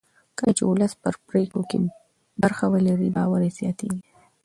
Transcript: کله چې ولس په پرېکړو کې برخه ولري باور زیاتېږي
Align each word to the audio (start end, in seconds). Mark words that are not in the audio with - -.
کله 0.37 0.51
چې 0.57 0.63
ولس 0.65 0.91
په 1.01 1.09
پرېکړو 1.29 1.61
کې 1.69 1.77
برخه 2.41 2.65
ولري 2.73 3.09
باور 3.17 3.41
زیاتېږي 3.57 4.01